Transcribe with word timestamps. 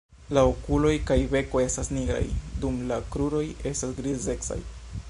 La 0.35 0.43
okuloj 0.51 0.93
kaj 1.11 1.17
beko 1.35 1.61
estas 1.65 1.91
nigraj, 1.99 2.25
dum 2.65 2.81
la 2.93 2.99
kruroj 3.13 3.45
estas 3.75 3.95
grizecaj. 4.01 4.61